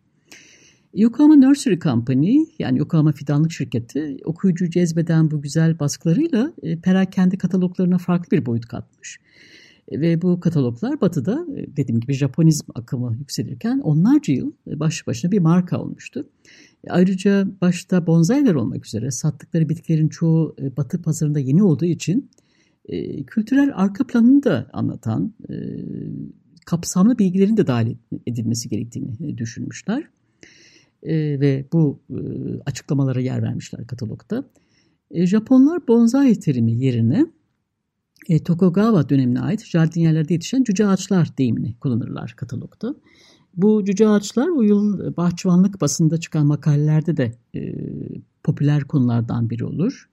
Yokohama 0.94 1.36
Nursery 1.36 1.80
Company 1.80 2.46
yani 2.60 2.80
Yokohama 2.80 3.12
Fidanlık 3.12 3.52
Şirketi 3.52 4.18
okuyucu 4.26 4.70
cezbeden 4.70 5.32
bu 5.32 5.42
güzel 5.42 5.80
baskılarıyla 5.80 6.54
perakende 6.84 7.38
kataloglarına 7.38 7.98
farklı 7.98 8.38
bir 8.38 8.46
boyut 8.46 8.66
katmış. 8.66 9.20
E, 9.88 10.02
ve 10.02 10.22
bu 10.22 10.40
kataloglar 10.40 11.02
batıda 11.02 11.46
e, 11.58 11.78
dediğim 11.78 12.00
gibi 12.00 12.14
Japonizm 12.14 12.72
akımı 12.76 13.16
yükselirken 13.20 13.80
onlarca 13.80 14.34
yıl 14.34 14.52
e, 14.68 14.80
baş 14.80 15.08
başına 15.08 15.32
bir 15.32 15.40
marka 15.40 15.82
olmuştu. 15.82 16.30
Ayrıca 16.90 17.48
başta 17.62 18.08
bonsailer 18.08 18.54
olmak 18.54 18.86
üzere 18.86 19.12
sattıkları 19.12 19.70
bitkilerin 19.70 20.10
çoğu 20.10 20.56
batı 20.78 21.02
pazarında 21.02 21.40
yeni 21.40 21.64
olduğu 21.64 21.86
için 21.86 22.30
kültürel 23.28 23.72
arka 23.76 24.08
planını 24.08 24.44
da 24.44 24.70
anlatan 24.74 25.34
kapsamlı 26.66 27.20
bilgilerin 27.20 27.58
de 27.58 27.68
dahil 27.68 27.96
edilmesi 28.28 28.70
gerektiğini 28.70 29.38
düşünmüşler 29.38 30.04
e, 31.04 31.40
ve 31.40 31.66
bu 31.74 32.00
e, 32.10 32.20
açıklamalara 32.66 33.20
yer 33.20 33.44
vermişler 33.44 33.88
katalogda. 33.88 34.44
E, 35.12 35.26
Japonlar 35.26 35.88
bonsai 35.88 36.40
terimi 36.40 36.72
yerine 36.72 37.26
e, 38.30 38.44
Tokugawa 38.44 39.10
dönemine 39.10 39.40
ait 39.40 39.66
jardinyerlerde 39.66 40.34
yetişen 40.34 40.64
cüce 40.64 40.88
ağaçlar 40.88 41.38
deyimini 41.38 41.76
kullanırlar 41.80 42.34
katalogda. 42.38 42.96
Bu 43.56 43.86
cüce 43.86 44.08
ağaçlar 44.08 44.48
o 44.48 44.62
yıl 44.62 45.18
bahçıvanlık 45.18 45.82
basında 45.82 46.20
çıkan 46.20 46.48
makalelerde 46.48 47.18
de 47.18 47.32
e, 47.56 47.76
popüler 48.44 48.84
konulardan 48.84 49.50
biri 49.50 49.66
olur. 49.66 50.10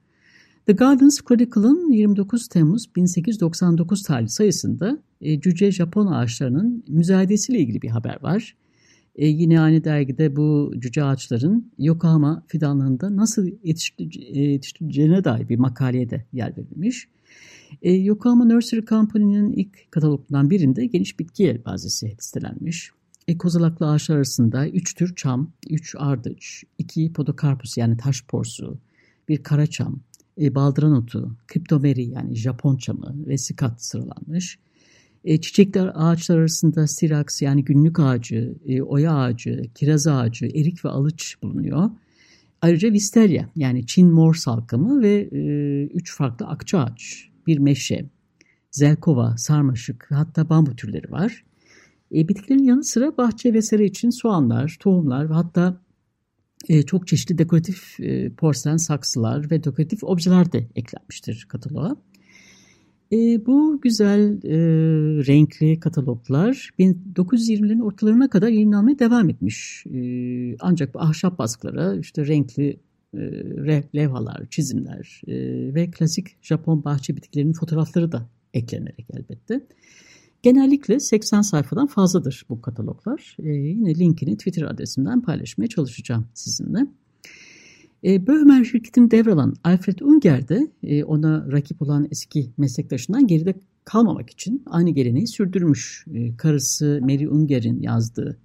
The 0.65 0.73
Gardens 0.73 1.19
Chronicle'ın 1.27 1.91
29 1.91 2.47
Temmuz 2.47 2.95
1899 2.95 4.03
tarihli 4.03 4.29
sayısında 4.29 4.97
e, 5.21 5.41
cüce 5.41 5.71
Japon 5.71 6.07
ağaçlarının 6.07 6.83
müzayedesiyle 6.87 7.59
ilgili 7.59 7.81
bir 7.81 7.89
haber 7.89 8.17
var. 8.21 8.55
E, 9.15 9.27
yine 9.27 9.59
aynı 9.59 9.83
dergide 9.83 10.35
bu 10.35 10.73
cüce 10.79 11.03
ağaçların 11.03 11.71
Yokohama 11.77 12.43
fidanlığında 12.47 13.15
nasıl 13.15 13.47
yetiştirileceğine 13.63 15.23
dair 15.23 15.49
bir 15.49 15.59
makaleye 15.59 16.09
de 16.09 16.25
yer 16.33 16.57
verilmiş. 16.57 17.07
E, 17.81 17.91
Yokohama 17.91 18.45
Nursery 18.45 18.85
Company'nin 18.85 19.51
ilk 19.51 19.91
kataloglarından 19.91 20.49
birinde 20.49 20.85
geniş 20.85 21.19
bitki 21.19 21.43
yelpazesi 21.43 22.17
listelenmiş. 22.17 22.91
E, 23.27 23.37
kozalaklı 23.37 23.91
ağaçlar 23.91 24.15
arasında 24.15 24.67
3 24.67 24.95
tür 24.95 25.15
çam, 25.15 25.51
3 25.69 25.95
ardıç, 25.97 26.63
2 26.77 27.13
podokarpus 27.13 27.77
yani 27.77 27.97
taş 27.97 28.23
porsu, 28.23 28.77
bir 29.29 29.43
karaçam, 29.43 29.99
e, 30.41 30.55
baldıran 30.55 30.93
otu, 30.93 31.35
kriptomeri 31.47 32.05
yani 32.05 32.35
Japon 32.35 32.77
çamı 32.77 33.15
ve 33.27 33.37
sikat 33.37 33.83
sıralanmış. 33.83 34.59
E, 35.23 35.41
çiçekler 35.41 35.91
ağaçlar 35.95 36.37
arasında 36.37 36.87
siraks 36.87 37.41
yani 37.41 37.65
günlük 37.65 37.99
ağacı, 37.99 38.55
e, 38.67 38.81
oya 38.81 39.15
ağacı, 39.15 39.61
kiraz 39.75 40.07
ağacı, 40.07 40.45
erik 40.45 40.85
ve 40.85 40.89
alıç 40.89 41.35
bulunuyor. 41.43 41.89
Ayrıca 42.61 42.91
visteria 42.93 43.45
yani 43.55 43.85
Çin 43.85 44.07
mor 44.11 44.33
salkımı 44.33 45.01
ve 45.01 45.29
e, 45.31 45.83
üç 45.85 46.15
farklı 46.15 46.45
akça 46.45 46.79
ağaç, 46.79 47.29
bir 47.47 47.57
meşe, 47.57 48.09
zelkova, 48.71 49.37
sarmaşık 49.37 50.07
hatta 50.09 50.49
bambu 50.49 50.75
türleri 50.75 51.11
var. 51.11 51.45
E, 52.15 52.27
bitkilerin 52.27 52.63
yanı 52.63 52.83
sıra 52.83 53.17
bahçe 53.17 53.53
ve 53.53 53.61
sera 53.61 53.83
için 53.83 54.09
soğanlar, 54.09 54.77
tohumlar 54.79 55.29
ve 55.29 55.33
hatta 55.33 55.81
e, 56.69 56.83
çok 56.83 57.07
çeşitli 57.07 57.37
dekoratif 57.37 57.99
e, 57.99 58.33
porselen 58.33 58.77
saksılar 58.77 59.51
ve 59.51 59.63
dekoratif 59.63 60.03
objeler 60.03 60.51
de 60.51 60.67
eklenmiştir 60.75 61.45
kataloğa. 61.49 61.95
E, 63.11 63.45
bu 63.45 63.81
güzel 63.81 64.43
e, 64.43 64.57
renkli 65.27 65.79
kataloglar 65.79 66.69
1920'lerin 66.79 67.81
ortalarına 67.81 68.29
kadar 68.29 68.47
yayınlanmaya 68.47 68.99
devam 68.99 69.29
etmiş. 69.29 69.85
E, 69.85 70.01
ancak 70.59 70.93
bu 70.93 71.01
ahşap 71.01 71.37
baskılara 71.39 71.95
işte 71.95 72.27
renkli 72.27 72.79
e, 73.13 73.83
levhalar, 73.95 74.45
çizimler 74.49 75.21
e, 75.27 75.33
ve 75.75 75.91
klasik 75.91 76.43
Japon 76.43 76.83
bahçe 76.83 77.15
bitkilerinin 77.15 77.53
fotoğrafları 77.53 78.11
da 78.11 78.29
eklenerek 78.53 79.07
elbette. 79.13 79.67
Genellikle 80.43 80.99
80 80.99 81.41
sayfadan 81.41 81.87
fazladır 81.87 82.45
bu 82.49 82.61
kataloglar. 82.61 83.37
E, 83.39 83.49
yine 83.49 83.95
linkini 83.95 84.37
Twitter 84.37 84.63
adresimden 84.63 85.21
paylaşmaya 85.21 85.67
çalışacağım 85.67 86.27
sizinle. 86.33 86.87
E, 88.03 88.27
Böhmer 88.27 88.63
şirketini 88.63 89.11
devralan 89.11 89.55
Alfred 89.63 89.99
Unger 89.99 90.47
de 90.47 90.67
e, 90.83 91.03
ona 91.03 91.51
rakip 91.51 91.81
olan 91.81 92.07
eski 92.11 92.49
meslektaşından 92.57 93.27
geride 93.27 93.53
kalmamak 93.85 94.29
için 94.29 94.63
aynı 94.65 94.89
geleneği 94.89 95.27
sürdürmüş. 95.27 96.05
E, 96.13 96.37
karısı 96.37 96.99
Mary 97.01 97.27
Unger'in 97.27 97.81
yazdığı 97.81 98.37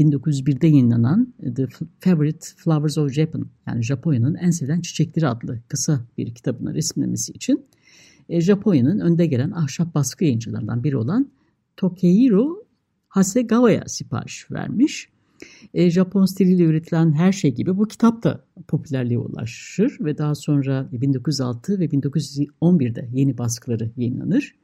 1901'de 0.00 0.66
yayınlanan 0.66 1.34
The 1.56 1.66
Favorite 2.00 2.46
Flowers 2.56 2.98
of 2.98 3.12
Japan 3.12 3.46
yani 3.66 3.82
Japonya'nın 3.82 4.34
en 4.34 4.50
sevilen 4.50 4.80
çiçekleri 4.80 5.28
adlı 5.28 5.60
kısa 5.68 6.00
bir 6.18 6.34
kitabını 6.34 6.74
resimlemesi 6.74 7.32
için 7.32 7.64
e, 8.28 8.40
Japonya'nın 8.40 9.00
önde 9.00 9.26
gelen 9.26 9.50
ahşap 9.50 9.94
baskı 9.94 10.24
yayıncılarından 10.24 10.84
biri 10.84 10.96
olan 10.96 11.30
Tokehiro 11.76 12.64
Hasegawa'ya 13.08 13.84
sipariş 13.86 14.50
vermiş. 14.50 15.08
E, 15.74 15.90
Japon 15.90 16.24
stiliyle 16.24 16.62
üretilen 16.62 17.12
her 17.12 17.32
şey 17.32 17.54
gibi 17.54 17.76
bu 17.76 17.88
kitap 17.88 18.22
da 18.22 18.44
popülerliğe 18.70 19.18
ulaşır 19.18 19.96
ve 20.00 20.18
daha 20.18 20.34
sonra 20.34 20.88
1906 20.92 21.78
ve 21.78 21.84
1911'de 21.84 23.08
yeni 23.12 23.38
baskıları 23.38 23.90
yayınlanır. 23.96 24.54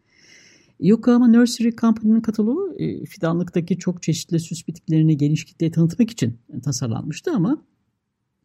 Yokohama 0.81 1.29
Nursery 1.29 1.71
Company'nin 1.71 2.21
kataloğu 2.21 2.75
e, 2.79 3.05
fidanlıktaki 3.05 3.79
çok 3.79 4.03
çeşitli 4.03 4.41
süs 4.41 4.69
bitkilerini 4.69 5.17
geniş 5.17 5.45
kitleye 5.45 5.73
tanıtmak 5.73 6.11
için 6.11 6.39
tasarlanmıştı 6.65 7.31
ama 7.31 7.65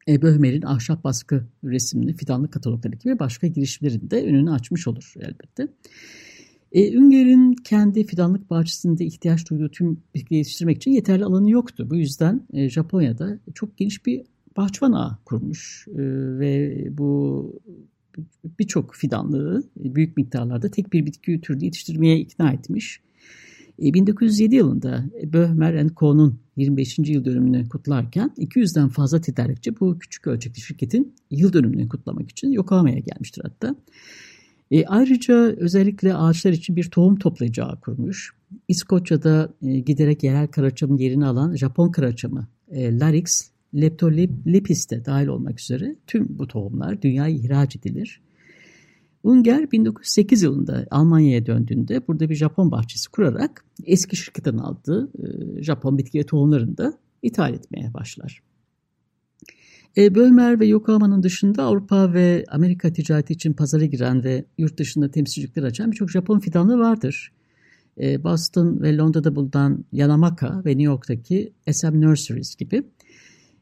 e, 0.08 0.22
Böhmer'in 0.22 0.62
ahşap 0.62 1.04
baskı 1.04 1.46
resimli 1.64 2.14
fidanlık 2.14 2.54
katalogları 2.54 2.96
gibi 2.96 3.20
başka 3.20 3.48
girişimlerin 3.48 4.10
de 4.10 4.26
önünü 4.26 4.52
açmış 4.52 4.88
olur 4.88 5.14
elbette. 5.20 5.68
E, 6.72 6.94
Ünger'in 6.94 7.54
kendi 7.54 8.04
fidanlık 8.04 8.50
bahçesinde 8.50 9.06
ihtiyaç 9.06 9.50
duyduğu 9.50 9.70
tüm 9.70 10.04
bitki 10.16 10.36
yetiştirmek 10.36 10.78
için 10.78 10.92
yeterli 10.92 11.26
alanı 11.26 11.50
yoktu. 11.50 11.88
Bu 11.90 11.96
yüzden 11.96 12.48
e, 12.54 12.70
Japonya'da 12.70 13.40
çok 13.54 13.78
geniş 13.78 14.06
bir 14.06 14.22
bahçıvan 14.58 14.92
ağı 14.92 15.18
kurmuş 15.26 15.88
e, 15.88 16.02
ve 16.40 16.88
bu 16.98 17.62
birçok 18.60 18.96
fidanlığı 18.96 19.64
büyük 19.76 20.18
miktarlarda 20.18 20.72
tek 20.72 20.94
bir 20.94 21.06
bitki 21.06 21.42
türünü 21.42 21.66
yetiştirmeye 21.66 22.20
ikna 22.20 22.52
etmiş. 22.52 23.02
1907 23.80 24.56
yılında 24.56 25.06
Böhmer 25.24 25.88
Co'nun 25.96 26.40
25. 26.58 27.00
yıl 27.00 27.26
dönümünü 27.26 27.70
kutlarken 27.70 28.32
200'den 28.38 28.90
fazla 28.90 29.22
tedarikçi 29.22 29.80
bu 29.80 30.00
küçük 30.00 30.28
ölçekli 30.28 30.62
şirketin 30.62 31.16
yıl 31.32 31.54
dönümünü 31.54 31.90
kutlamak 31.90 32.32
için 32.32 32.52
Yokohama'ya 32.52 33.00
gelmiştir 33.00 33.42
hatta. 33.44 33.76
E, 34.72 34.86
ayrıca 34.86 35.36
özellikle 35.36 36.16
ağaçlar 36.16 36.52
için 36.52 36.76
bir 36.76 36.92
tohum 36.92 37.16
toplayacağı 37.16 37.80
kurmuş. 37.80 38.32
İskoçya'da 38.68 39.54
e, 39.62 39.80
giderek 39.80 40.24
yerel 40.24 40.48
karaçamın 40.48 40.98
yerini 40.98 41.26
alan 41.26 41.56
Japon 41.56 41.92
karaçamı 41.92 42.48
e, 42.72 43.00
Larix 43.00 43.51
Leptolepis 43.76 44.90
de 44.90 45.06
dahil 45.06 45.28
olmak 45.28 45.60
üzere 45.60 45.96
tüm 46.08 46.28
bu 46.40 46.48
tohumlar 46.48 47.02
dünyaya 47.02 47.36
ihraç 47.36 47.76
edilir. 47.76 48.22
Unger 49.24 49.72
1908 49.72 50.44
yılında 50.44 50.88
Almanya'ya 50.92 51.46
döndüğünde 51.46 52.08
burada 52.08 52.30
bir 52.30 52.36
Japon 52.36 52.72
bahçesi 52.72 53.10
kurarak 53.10 53.66
eski 53.86 54.16
şirketten 54.16 54.58
aldığı 54.58 55.12
e, 55.20 55.64
Japon 55.64 55.98
bitki 55.98 56.20
ve 56.20 56.24
tohumlarını 56.24 56.78
da 56.78 56.94
ithal 57.22 57.54
etmeye 57.54 57.94
başlar. 57.94 58.42
E, 59.98 60.16
Bölmer 60.16 60.60
ve 60.60 60.66
Yokohama'nın 60.66 61.24
dışında 61.24 61.64
Avrupa 61.64 62.14
ve 62.14 62.46
Amerika 62.50 62.94
ticareti 62.94 63.34
için 63.34 63.54
pazara 63.54 63.86
giren 63.86 64.24
ve 64.24 64.46
yurt 64.58 64.78
dışında 64.78 65.12
temsilcilikler 65.12 65.64
açan 65.64 65.92
birçok 65.92 66.12
Japon 66.12 66.40
fidanlığı 66.40 66.80
vardır. 66.80 67.32
E, 68.02 68.24
Boston 68.24 68.82
ve 68.82 68.98
Londra'da 68.98 69.36
bulunan 69.36 69.86
Yanamaka 69.92 70.62
ve 70.66 70.70
New 70.70 70.84
York'taki 70.84 71.54
SM 71.72 72.02
Nurseries 72.02 72.56
gibi. 72.56 72.84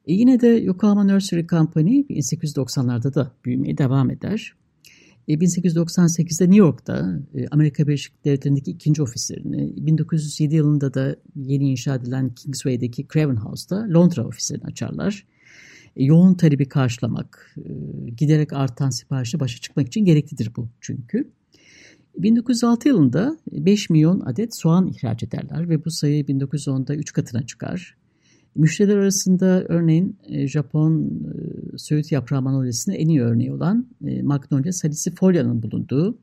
E, 0.09 0.13
yine 0.13 0.39
de 0.39 0.47
Yokohama 0.47 1.03
Nursery 1.03 1.47
Company 1.47 1.99
1890'larda 2.09 3.13
da 3.13 3.31
büyümeye 3.45 3.77
devam 3.77 4.11
eder. 4.11 4.53
1898'de 5.27 6.43
New 6.43 6.55
York'ta 6.55 7.19
e, 7.35 7.47
Amerika 7.47 7.87
Birleşik 7.87 8.25
Devletleri'ndeki 8.25 8.71
ikinci 8.71 9.01
ofislerini, 9.01 9.85
1907 9.85 10.55
yılında 10.55 10.93
da 10.93 11.15
yeni 11.35 11.71
inşa 11.71 11.95
edilen 11.95 12.29
Kingsway'deki 12.29 13.07
Craven 13.13 13.35
House'da 13.35 13.87
Londra 13.93 14.27
ofislerini 14.27 14.63
açarlar. 14.65 15.25
E, 15.95 16.03
yoğun 16.03 16.33
talebi 16.33 16.65
karşılamak, 16.65 17.55
e, 17.57 18.09
giderek 18.09 18.53
artan 18.53 18.89
siparişle 18.89 19.39
başa 19.39 19.59
çıkmak 19.59 19.87
için 19.87 20.05
gereklidir 20.05 20.51
bu 20.55 20.69
çünkü. 20.81 21.31
1906 22.17 22.87
yılında 22.87 23.37
5 23.51 23.89
milyon 23.89 24.19
adet 24.19 24.55
soğan 24.55 24.87
ihraç 24.87 25.23
ederler 25.23 25.69
ve 25.69 25.85
bu 25.85 25.91
sayı 25.91 26.23
1910'da 26.23 26.95
3 26.95 27.13
katına 27.13 27.45
çıkar. 27.45 27.99
Müşteriler 28.55 28.97
arasında 28.97 29.63
örneğin 29.67 30.17
e, 30.27 30.47
Japon 30.47 31.03
e, 31.03 31.77
söğüt 31.77 32.11
yaprağı 32.11 32.41
manolyasının 32.41 32.95
en 32.95 33.07
iyi 33.07 33.21
örneği 33.21 33.53
olan 33.53 33.87
e, 34.05 34.21
Magnolia 34.21 34.71
salicifolia'nın 34.71 35.63
bulunduğu 35.63 36.17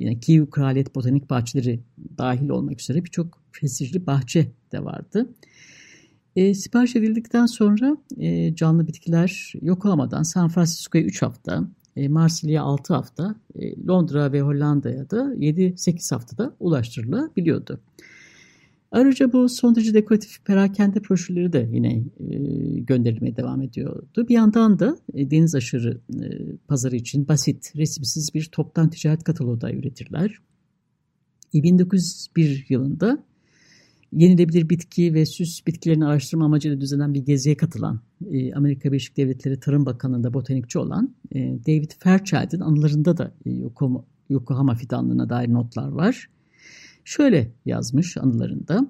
yine 0.00 0.20
Kiev 0.20 0.46
Kraliyet 0.46 0.94
Botanik 0.94 1.30
Bahçeleri 1.30 1.80
dahil 2.18 2.48
olmak 2.48 2.80
üzere 2.80 3.04
birçok 3.04 3.42
prestijli 3.52 4.06
bahçe 4.06 4.46
de 4.72 4.84
vardı. 4.84 5.28
E, 6.36 6.54
sipariş 6.54 6.96
edildikten 6.96 7.46
sonra 7.46 7.96
e, 8.18 8.54
canlı 8.54 8.86
bitkiler 8.86 9.52
Yokohama'dan 9.62 10.22
San 10.22 10.48
Francisco'ya 10.48 11.04
3 11.04 11.22
hafta, 11.22 11.68
e, 11.96 12.08
Marsilya'ya 12.08 12.62
6 12.62 12.94
hafta, 12.94 13.34
e, 13.54 13.86
Londra 13.86 14.32
ve 14.32 14.40
Hollanda'ya 14.40 15.10
da 15.10 15.34
7-8 15.34 16.14
haftada 16.14 16.54
ulaştırılabiliyordu. 16.60 17.80
Ayrıca 18.92 19.32
bu 19.32 19.48
son 19.48 19.74
derece 19.74 19.94
dekoratif 19.94 20.44
perakende 20.44 21.00
broşürleri 21.04 21.52
de 21.52 21.68
yine 21.72 21.94
e, 21.96 22.36
gönderilmeye 22.80 23.36
devam 23.36 23.62
ediyordu. 23.62 24.28
Bir 24.28 24.34
yandan 24.34 24.78
da 24.78 24.96
e, 25.14 25.30
deniz 25.30 25.54
aşırı 25.54 26.00
e, 26.14 26.56
pazarı 26.68 26.96
için 26.96 27.28
basit, 27.28 27.76
resimsiz 27.76 28.34
bir 28.34 28.44
toptan 28.44 28.90
ticaret 28.90 29.24
kataloğu 29.24 29.60
da 29.60 29.72
üretirler. 29.72 30.38
E, 31.54 31.62
1901 31.62 32.66
yılında 32.68 33.24
yenilebilir 34.12 34.68
bitki 34.68 35.14
ve 35.14 35.26
süs 35.26 35.66
bitkilerini 35.66 36.06
araştırma 36.06 36.44
amacıyla 36.44 36.80
düzenlenen 36.80 37.14
bir 37.14 37.24
geziye 37.24 37.56
katılan 37.56 38.00
e, 38.30 38.54
Amerika 38.54 38.88
Birleşik 38.92 39.16
Devletleri 39.16 39.60
Tarım 39.60 39.86
Bakanlığı'nda 39.86 40.34
botanikçi 40.34 40.78
olan 40.78 41.14
e, 41.32 41.38
David 41.66 41.90
Fairchild'in 41.98 42.60
anılarında 42.60 43.16
da 43.16 43.34
e, 43.46 43.50
Yokohama 44.28 44.74
fidanlığına 44.74 45.28
dair 45.28 45.52
notlar 45.52 45.88
var. 45.88 46.28
Şöyle 47.06 47.52
yazmış 47.66 48.16
anılarında. 48.16 48.86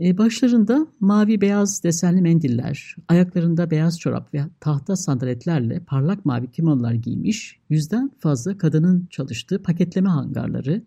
E, 0.00 0.18
başlarında 0.18 0.86
mavi 1.00 1.40
beyaz 1.40 1.84
desenli 1.84 2.22
mendiller, 2.22 2.96
ayaklarında 3.08 3.70
beyaz 3.70 4.00
çorap 4.00 4.34
ve 4.34 4.40
tahta 4.60 4.96
sandaletlerle 4.96 5.80
parlak 5.80 6.24
mavi 6.24 6.50
kimonolar 6.50 6.92
giymiş, 6.92 7.60
yüzden 7.70 8.10
fazla 8.18 8.58
kadının 8.58 9.06
çalıştığı 9.10 9.62
paketleme 9.62 10.08
hangarları, 10.08 10.82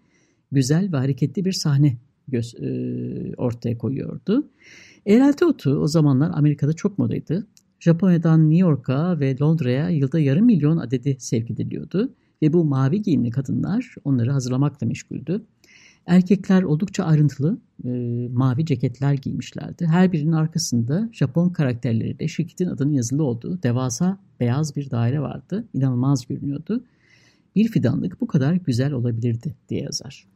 güzel 0.52 0.94
ve 0.94 0.98
hareketli 0.98 1.46
bir 1.46 1.52
sahne 1.52 1.98
göz, 2.28 2.56
e, 2.56 3.34
ortaya 3.38 3.78
koyuyordu. 3.78 4.48
Eğrelti 5.06 5.46
otu 5.46 5.70
o 5.70 5.88
zamanlar 5.88 6.32
Amerika'da 6.34 6.74
çok 6.74 6.98
modaydı. 6.98 7.48
Japonya'dan 7.80 8.50
New 8.50 8.68
York'a 8.68 9.20
ve 9.20 9.40
Londra'ya 9.40 9.90
yılda 9.90 10.20
yarım 10.20 10.46
milyon 10.46 10.78
adedi 10.78 11.16
sevk 11.20 11.52
ediliyordu 11.52 12.14
ve 12.42 12.54
bu 12.54 12.66
mavi 12.66 13.02
giyimli 13.02 13.30
kadınlar 13.30 13.96
onları 14.04 14.32
hazırlamakla 14.32 14.88
meşguldü. 14.88 15.46
Erkekler 16.08 16.64
oldukça 16.64 17.04
ayrıntılı 17.04 17.58
e, 17.86 17.90
mavi 18.34 18.66
ceketler 18.66 19.14
giymişlerdi. 19.14 19.86
Her 19.86 20.12
birinin 20.12 20.32
arkasında 20.32 21.10
Japon 21.12 21.50
karakterleriyle 21.50 22.28
şirketin 22.28 22.68
adının 22.68 22.94
yazılı 22.94 23.24
olduğu 23.24 23.64
devasa 23.64 24.18
beyaz 24.40 24.76
bir 24.76 24.92
daire 24.92 25.22
vardı. 25.22 25.68
İnanılmaz 25.74 26.28
görünüyordu. 26.28 26.84
Bir 27.56 27.68
fidanlık 27.68 28.22
bu 28.22 28.28
kadar 28.28 28.54
güzel 28.54 28.92
olabilirdi 28.92 29.56
diye 29.70 29.82
yazar. 29.82 30.28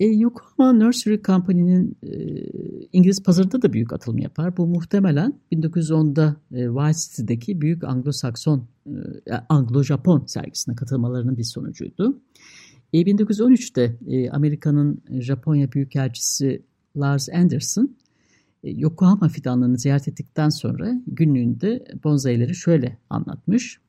E, 0.00 0.06
Yokohama 0.06 0.72
Nursery 0.72 1.22
Company'nin 1.22 1.96
e, 2.02 2.12
İngiliz 2.92 3.22
pazarında 3.22 3.62
da 3.62 3.72
büyük 3.72 3.92
atılım 3.92 4.18
yapar. 4.18 4.56
Bu 4.56 4.66
muhtemelen 4.66 5.40
1910'da 5.52 6.36
e, 6.52 6.66
White 6.66 6.98
City'deki 6.98 7.60
büyük 7.60 7.82
Anglo-Sakson, 7.82 8.62
e, 8.86 9.32
Anglo-Japon 9.48 10.26
sergisine 10.26 10.74
katılmalarının 10.74 11.36
bir 11.36 11.44
sonucuydu. 11.44 12.20
E, 12.94 13.00
1913'te 13.00 13.96
e, 14.06 14.30
Amerika'nın 14.30 15.02
Japonya 15.10 15.72
Büyükelçisi 15.72 16.62
Lars 16.96 17.28
Anderson 17.28 17.96
e, 18.64 18.70
Yokohama 18.70 19.28
fidanlarını 19.28 19.78
ziyaret 19.78 20.08
ettikten 20.08 20.48
sonra 20.48 21.02
günlüğünde 21.06 21.84
bonsaileri 22.04 22.54
şöyle 22.54 22.98
anlatmış. 23.10 23.80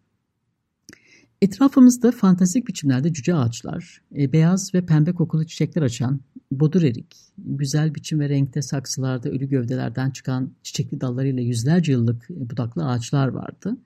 Etrafımızda 1.42 2.12
fantastik 2.12 2.68
biçimlerde 2.68 3.14
cüce 3.14 3.36
ağaçlar, 3.36 4.02
e, 4.18 4.34
beyaz 4.34 4.74
ve 4.74 4.86
pembe 4.86 5.12
kokulu 5.14 5.46
çiçekler 5.48 5.82
açan 5.82 6.20
bodur 6.52 6.84
erik, 6.84 7.16
güzel 7.38 7.96
biçim 7.96 8.20
ve 8.20 8.30
renkte 8.30 8.62
saksılarda 8.62 9.30
ölü 9.30 9.50
gövdelerden 9.50 10.12
çıkan 10.12 10.52
çiçekli 10.64 11.02
dallarıyla 11.02 11.44
yüzlerce 11.44 11.92
yıllık 11.92 12.30
budaklı 12.30 12.86
ağaçlar 12.86 13.28
vardı. 13.28 13.78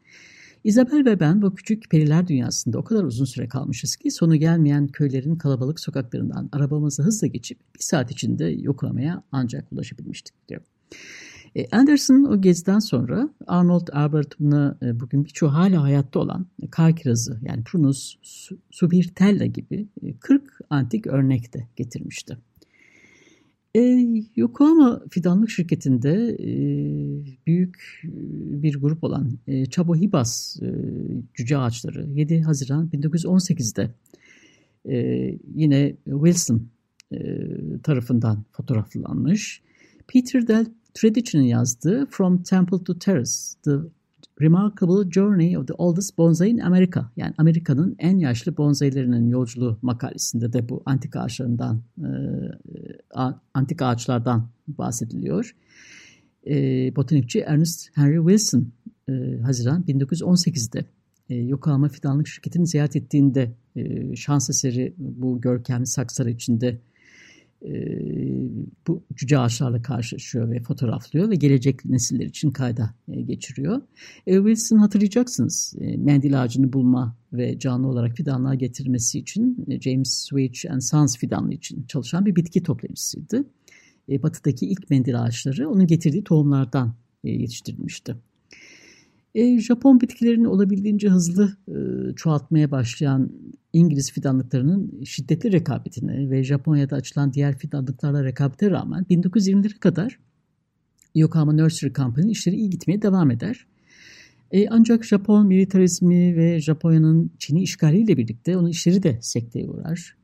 Isabel 0.63 1.05
ve 1.05 1.19
ben 1.19 1.41
bu 1.41 1.55
küçük 1.55 1.89
periler 1.89 2.27
dünyasında 2.27 2.79
o 2.79 2.83
kadar 2.83 3.03
uzun 3.03 3.25
süre 3.25 3.47
kalmışız 3.47 3.95
ki 3.95 4.11
sonu 4.11 4.35
gelmeyen 4.35 4.87
köylerin 4.87 5.35
kalabalık 5.35 5.79
sokaklarından 5.79 6.49
arabamızı 6.51 7.03
hızla 7.03 7.27
geçip 7.27 7.59
bir 7.75 7.83
saat 7.83 8.11
içinde 8.11 8.45
yoklamaya 8.45 9.23
ancak 9.31 9.71
ulaşabilmiştik 9.71 10.49
diyor. 10.49 10.61
E, 11.55 11.67
Anderson 11.71 12.23
o 12.23 12.41
geziden 12.41 12.79
sonra 12.79 13.29
Arnold 13.47 13.87
Arboretum'una 13.91 14.77
e, 14.81 14.99
bugün 14.99 15.25
birçoğu 15.25 15.53
hala 15.53 15.83
hayatta 15.83 16.19
olan 16.19 16.47
kar 16.71 16.95
kirazı 16.95 17.39
yani 17.41 17.63
Prunus 17.63 18.15
subirtella 18.71 19.45
gibi 19.45 19.87
40 20.19 20.43
e, 20.43 20.45
antik 20.69 21.07
örnek 21.07 21.53
de 21.53 21.67
getirmişti. 21.75 22.37
E, 23.75 24.05
Yokohama 24.35 25.01
Fidanlık 25.09 25.49
Şirketi'nde 25.49 26.37
e, 26.39 26.49
büyük 27.47 28.01
bir 28.63 28.75
grup 28.75 29.03
olan 29.03 29.31
e, 29.47 29.65
Chabo 29.65 29.95
Hibas 29.95 30.61
e, 30.61 30.67
cüce 31.33 31.57
ağaçları 31.57 32.09
7 32.09 32.41
Haziran 32.41 32.89
1918'de 32.93 33.91
e, 34.85 34.97
yine 35.55 35.95
Wilson 36.05 36.61
e, 37.11 37.17
tarafından 37.83 38.43
fotoğraflanmış. 38.51 39.61
Peter 40.07 40.47
Del 40.47 40.65
Tradition'ın 40.93 41.45
yazdığı 41.45 42.05
From 42.05 42.43
Temple 42.43 42.83
to 42.83 42.99
Terrace, 42.99 43.31
The 43.63 43.71
Remarkable 44.41 45.11
Journey 45.11 45.57
of 45.57 45.67
the 45.67 45.73
Oldest 45.73 46.17
Bonsai 46.17 46.49
in 46.49 46.57
America. 46.57 47.11
Yani 47.17 47.33
Amerika'nın 47.37 47.95
en 47.99 48.17
yaşlı 48.17 48.57
bonsailerinin 48.57 49.29
yolculuğu 49.29 49.79
makalesinde 49.81 50.53
de 50.53 50.69
bu 50.69 50.83
antik 50.85 51.15
ağaçlarından, 51.15 51.81
e, 51.97 52.09
antik 53.53 53.81
ağaçlardan 53.81 54.49
bahsediliyor. 54.67 55.55
E, 56.47 56.55
botanikçi 56.95 57.39
Ernest 57.39 57.97
Henry 57.97 58.17
Wilson 58.17 58.67
e, 59.09 59.39
Haziran 59.41 59.83
1918'de 59.83 60.85
e, 61.29 61.35
Yokohama 61.35 61.89
Fidanlık 61.89 62.27
Şirketi'ni 62.27 62.67
ziyaret 62.67 62.95
ettiğinde 62.95 63.51
e, 63.75 64.15
şans 64.15 64.49
eseri 64.49 64.93
bu 64.97 65.41
görkemli 65.41 65.87
saksılar 65.87 66.27
içinde 66.27 66.79
bu 68.87 69.03
cüce 69.15 69.39
ağaçlarla 69.39 69.81
karşılaşıyor 69.81 70.51
ve 70.51 70.61
fotoğraflıyor 70.61 71.29
ve 71.29 71.35
gelecek 71.35 71.85
nesiller 71.85 72.25
için 72.25 72.51
kayda 72.51 72.93
geçiriyor. 73.25 73.81
E, 74.27 74.35
Wilson 74.35 74.77
hatırlayacaksınız 74.77 75.75
mendil 75.97 76.41
ağacını 76.41 76.73
bulma 76.73 77.17
ve 77.33 77.59
canlı 77.59 77.87
olarak 77.87 78.15
fidanlığa 78.15 78.55
getirmesi 78.55 79.19
için 79.19 79.65
James 79.81 80.09
Switch 80.09 80.71
and 80.71 80.81
Sons 80.81 81.17
fidanlığı 81.17 81.53
için 81.53 81.83
çalışan 81.83 82.25
bir 82.25 82.35
bitki 82.35 82.63
toplayıcısıydı. 82.63 83.45
E, 84.09 84.23
batıdaki 84.23 84.65
ilk 84.65 84.89
mendil 84.89 85.21
ağaçları 85.21 85.69
onun 85.69 85.87
getirdiği 85.87 86.23
tohumlardan 86.23 86.95
e, 87.23 87.29
yetiştirilmişti. 87.29 88.15
E, 89.35 89.59
Japon 89.59 90.01
bitkilerini 90.01 90.47
olabildiğince 90.47 91.09
hızlı 91.09 91.57
e, 91.67 91.75
çoğaltmaya 92.15 92.71
başlayan 92.71 93.31
İngiliz 93.73 94.11
fidanlıklarının 94.11 95.03
şiddetli 95.03 95.51
rekabetine 95.51 96.29
ve 96.29 96.43
Japonya'da 96.43 96.95
açılan 96.95 97.33
diğer 97.33 97.57
fidanlıklarla 97.57 98.23
rekabete 98.23 98.71
rağmen 98.71 99.03
1920'lere 99.09 99.79
kadar 99.79 100.19
Yokohama 101.15 101.53
Nursery 101.53 101.93
Company'nin 101.93 102.31
işleri 102.31 102.55
iyi 102.55 102.69
gitmeye 102.69 103.01
devam 103.01 103.31
eder. 103.31 103.65
E, 104.51 104.67
ancak 104.69 105.05
Japon 105.05 105.47
militarizmi 105.47 106.35
ve 106.35 106.59
Japonya'nın 106.59 107.31
Çin'i 107.39 107.63
işgaliyle 107.63 108.17
birlikte 108.17 108.57
onun 108.57 108.69
işleri 108.69 109.03
de 109.03 109.17
sekteye 109.21 109.67
uğrar. 109.67 110.15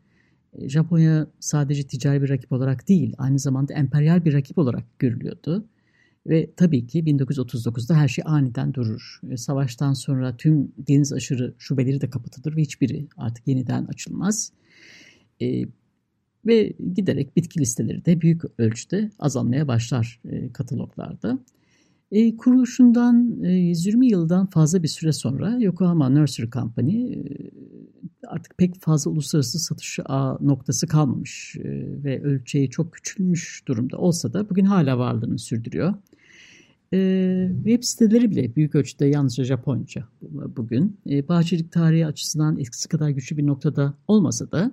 E, 0.54 0.70
Japonya 0.70 1.28
sadece 1.40 1.84
ticari 1.84 2.22
bir 2.22 2.30
rakip 2.30 2.52
olarak 2.52 2.88
değil, 2.88 3.14
aynı 3.18 3.40
zamanda 3.40 3.74
emperyal 3.74 4.26
bir 4.26 4.34
rakip 4.34 4.58
olarak 4.58 5.00
görülüyordu. 5.00 5.66
Ve 6.28 6.50
tabii 6.58 6.88
ki 6.88 7.00
1939'da 7.00 7.96
her 7.96 8.08
şey 8.08 8.24
aniden 8.28 8.74
durur. 8.74 9.20
E, 9.30 9.38
savaştan 9.38 9.94
sonra 9.94 10.38
tüm 10.38 10.72
deniz 10.78 11.14
aşırı 11.14 11.54
şubeleri 11.58 12.02
de 12.02 12.10
kapatılır 12.10 12.56
ve 12.56 12.62
hiçbiri 12.62 13.08
artık 13.18 13.48
yeniden 13.48 13.86
açılmaz. 13.86 14.52
E, 15.42 15.66
ve 16.46 16.74
giderek 16.94 17.36
bitki 17.36 17.60
listeleri 17.60 18.06
de 18.06 18.22
büyük 18.22 18.42
ölçüde 18.58 19.12
azalmaya 19.20 19.68
başlar 19.68 20.22
e, 20.30 20.52
kataloglarda. 20.52 21.40
E, 22.12 22.38
kuruluşundan 22.38 23.44
e, 23.44 23.52
120 23.52 24.08
yıldan 24.08 24.46
fazla 24.46 24.84
bir 24.84 24.88
süre 24.88 25.12
sonra 25.14 25.58
Yokohama 25.60 26.10
Nursery 26.10 26.50
Company 26.50 27.14
e, 27.14 27.24
artık 28.28 28.58
pek 28.58 28.82
fazla 28.82 29.12
uluslararası 29.12 29.60
satış 29.60 30.00
noktası 30.42 30.88
kalmamış 30.88 31.56
e, 31.60 31.64
ve 32.04 32.22
ölçeği 32.22 32.70
çok 32.70 32.94
küçülmüş 32.94 33.64
durumda 33.68 33.98
olsa 33.98 34.34
da 34.34 34.50
bugün 34.50 34.66
hala 34.66 34.98
varlığını 34.98 35.40
sürdürüyor. 35.40 35.94
E, 36.96 37.50
web 37.64 37.84
siteleri 37.84 38.32
bile 38.32 38.56
büyük 38.56 38.76
ölçüde 38.76 39.06
yalnızca 39.06 39.44
Japonca 39.44 40.08
bugün. 40.58 40.98
E, 41.10 41.28
bahçelik 41.28 41.72
tarihi 41.72 42.06
açısından 42.06 42.60
eskisi 42.60 42.90
kadar 42.90 43.10
güçlü 43.10 43.38
bir 43.38 43.48
noktada 43.48 43.94
olmasa 44.08 44.52
da 44.52 44.72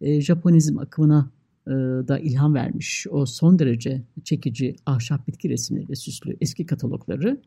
e, 0.00 0.20
Japonizm 0.20 0.78
akımına 0.78 1.30
e, 1.66 1.70
da 2.08 2.18
ilham 2.18 2.54
vermiş 2.54 3.06
o 3.10 3.26
son 3.26 3.58
derece 3.58 4.02
çekici 4.24 4.76
ahşap 4.86 5.28
bitki 5.28 5.48
resimleri 5.48 5.96
süslü 5.96 6.36
eski 6.40 6.66
katalogları 6.66 7.40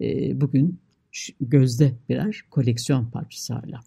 e, 0.00 0.40
bugün 0.40 0.78
gözde 1.40 1.94
birer 2.08 2.40
koleksiyon 2.50 3.10
parçası 3.10 3.54
hala. 3.54 3.80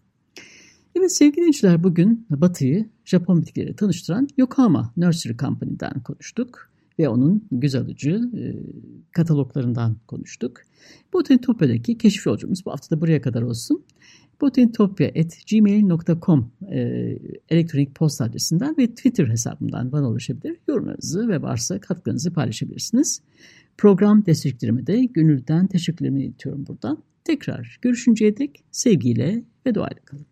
Evet 0.96 1.16
sevgili 1.16 1.36
dinleyiciler 1.36 1.84
bugün 1.84 2.26
Batı'yı 2.30 2.88
Japon 3.04 3.42
bitkileri 3.42 3.76
tanıştıran 3.76 4.28
Yokohama 4.36 4.92
Nursery 4.96 5.36
Company'den 5.36 6.02
konuştuk 6.02 6.72
ve 6.98 7.08
onun 7.08 7.44
göz 7.52 7.74
alıcı 7.74 8.20
e, 8.36 8.42
kataloglarından 9.12 9.96
konuştuk. 10.06 10.60
Botanitopya'daki 11.12 11.98
keşif 11.98 12.26
yolcumuz 12.26 12.66
bu 12.66 12.70
hafta 12.70 12.96
da 12.96 13.00
buraya 13.00 13.20
kadar 13.20 13.42
olsun. 13.42 13.84
botanitopya.gmail.com 14.40 16.50
e, 16.70 16.78
elektronik 17.48 17.94
posta 17.94 18.24
adresinden 18.24 18.76
ve 18.78 18.86
Twitter 18.86 19.26
hesabımdan 19.26 19.92
bana 19.92 20.10
ulaşabilir. 20.10 20.58
Yorumlarınızı 20.68 21.28
ve 21.28 21.42
varsa 21.42 21.80
katkılarınızı 21.80 22.32
paylaşabilirsiniz. 22.32 23.22
Program 23.78 24.26
desteklerime 24.26 24.86
de 24.86 25.04
gönülden 25.04 25.66
teşekkürlerimi 25.66 26.24
iletiyorum 26.24 26.66
buradan. 26.66 27.02
Tekrar 27.24 27.78
görüşünceye 27.82 28.36
dek 28.36 28.64
sevgiyle 28.70 29.44
ve 29.66 29.74
duayla 29.74 30.00
kalın. 30.04 30.31